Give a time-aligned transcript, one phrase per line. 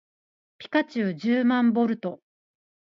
[0.57, 2.21] ピカチュウじゅうまんボルト